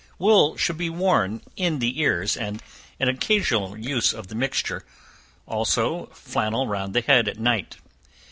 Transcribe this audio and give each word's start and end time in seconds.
Wool 0.17 0.57
should 0.57 0.77
be 0.79 0.89
worn 0.89 1.43
in 1.55 1.77
the 1.77 1.99
ears, 2.01 2.35
and 2.35 2.63
an 2.99 3.07
occasional 3.07 3.77
use 3.77 4.13
of 4.13 4.29
the 4.29 4.33
mixture; 4.33 4.83
also 5.45 6.07
flannel 6.07 6.65
round 6.67 6.95
the 6.95 7.01
head 7.01 7.27
at 7.27 7.37
night. 7.37 7.77